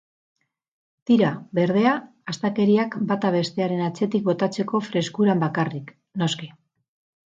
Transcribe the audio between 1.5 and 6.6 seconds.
berdea, astakeriak bata bestearen atzetik botatzeko freskuran bakarrik, noski.